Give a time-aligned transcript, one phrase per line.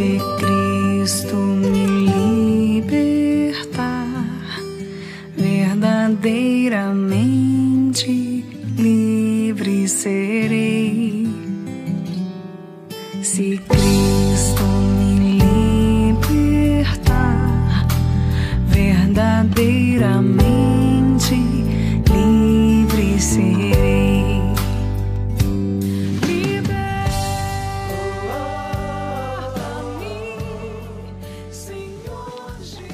[0.00, 1.84] Se Cristo me
[2.80, 4.24] libertar,
[5.36, 8.08] verdadeiramente
[8.78, 11.28] livre serei.
[13.22, 14.64] Se Cristo
[14.96, 15.12] me
[16.14, 17.86] libertar,
[18.70, 20.39] verdadeiramente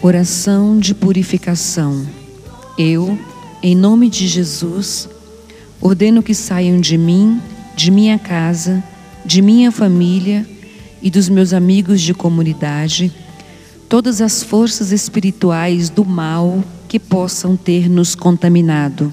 [0.02, 2.06] Oração de purificação.
[2.78, 3.18] Eu,
[3.62, 5.08] em nome de Jesus,
[5.80, 7.40] ordeno que saiam de mim,
[7.74, 8.84] de minha casa,
[9.24, 10.46] de minha família
[11.02, 13.12] e dos meus amigos de comunidade
[13.88, 19.12] todas as forças espirituais do mal que possam ter nos contaminado.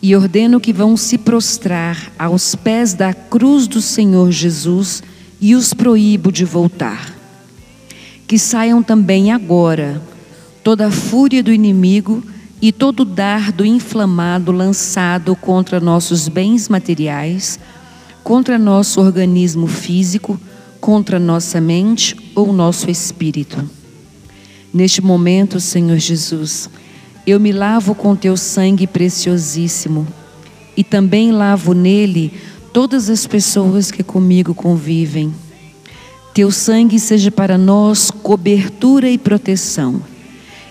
[0.00, 5.02] E ordeno que vão se prostrar aos pés da cruz do Senhor Jesus
[5.40, 7.17] e os proíbo de voltar
[8.28, 10.02] que saiam também agora
[10.62, 12.22] toda a fúria do inimigo
[12.60, 17.58] e todo o dardo inflamado lançado contra nossos bens materiais,
[18.22, 20.38] contra nosso organismo físico,
[20.78, 23.68] contra nossa mente ou nosso espírito.
[24.74, 26.68] Neste momento, Senhor Jesus,
[27.26, 30.06] eu me lavo com teu sangue preciosíssimo
[30.76, 32.30] e também lavo nele
[32.74, 35.32] todas as pessoas que comigo convivem.
[36.38, 40.00] Teu sangue seja para nós cobertura e proteção,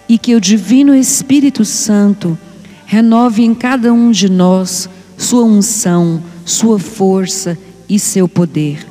[0.08, 2.40] e que o Divino Espírito Santo
[2.86, 7.58] renove em cada um de nós sua unção, sua força
[7.90, 8.88] e seu poder.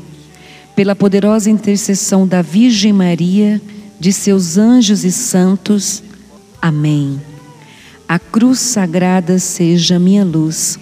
[0.74, 3.58] Pela poderosa intercessão da Virgem Maria,
[3.98, 6.02] de seus anjos e santos.
[6.60, 7.19] Amém.
[8.06, 10.78] A cruz sagrada seja minha luz,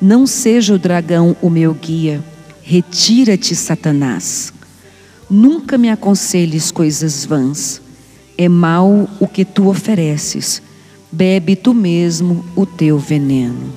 [0.00, 2.24] não seja o dragão o meu guia.
[2.62, 4.54] Retira-te, Satanás.
[5.34, 7.82] Nunca me aconselhes coisas vãs.
[8.38, 10.62] É mal o que tu ofereces.
[11.10, 13.72] Bebe tu mesmo o teu veneno.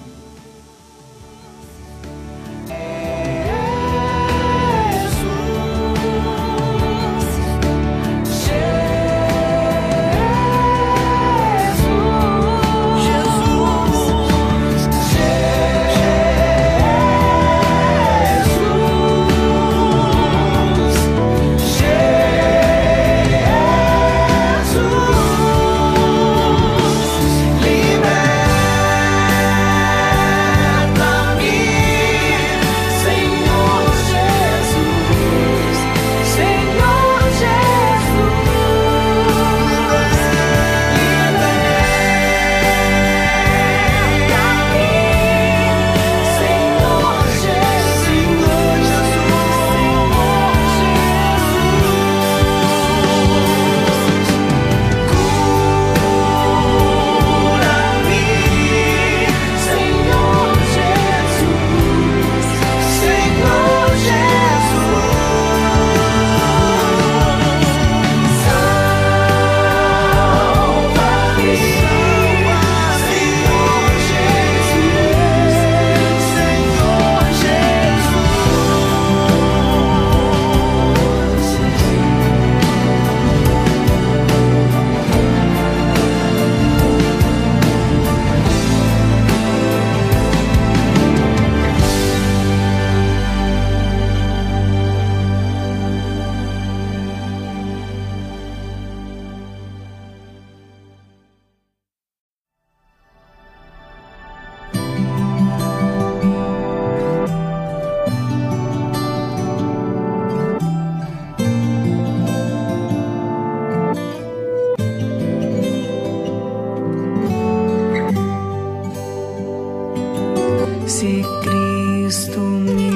[120.88, 122.90] Se Cristo me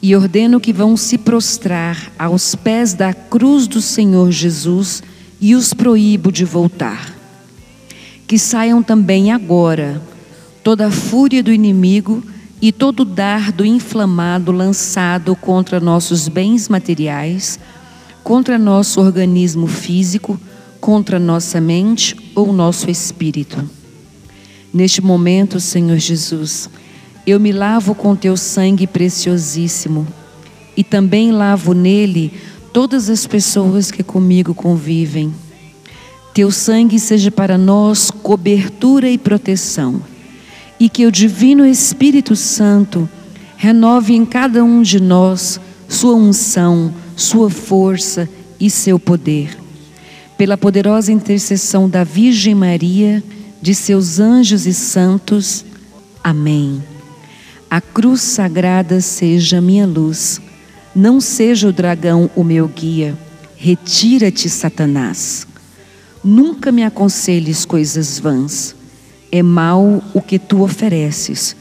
[0.02, 5.04] E ordeno que vão se prostrar aos pés da cruz do Senhor Jesus
[5.40, 7.11] e os proíbo de voltar.
[8.32, 10.02] Que saiam também agora
[10.64, 12.24] toda a fúria do inimigo
[12.62, 17.60] e todo dardo inflamado lançado contra nossos bens materiais,
[18.24, 20.40] contra nosso organismo físico,
[20.80, 23.70] contra nossa mente ou nosso espírito.
[24.74, 26.70] Neste momento, Senhor Jesus,
[27.28, 30.08] eu me lavo com teu sangue preciosíssimo
[30.78, 32.32] e também lavo nele
[32.72, 35.34] todas as pessoas que comigo convivem.
[36.34, 40.02] Teu sangue seja para nós cobertura e proteção
[40.80, 43.08] e que o Divino Espírito Santo
[43.56, 48.28] renove em cada um de nós sua unção, sua força
[48.60, 49.56] e seu poder.
[50.38, 53.22] Pela poderosa intercessão da Virgem Maria,
[53.62, 55.64] de seus anjos e santos.
[56.24, 56.82] Amém.
[57.70, 60.42] A cruz sagrada seja minha luz,
[60.96, 63.16] não seja o dragão o meu guia.
[63.56, 65.51] Retira-te, Satanás.
[66.24, 68.76] Nunca me aconselhes coisas vãs
[69.32, 71.56] é mal o que tu ofereces,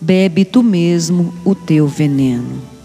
[0.00, 2.75] bebe tu mesmo o teu veneno.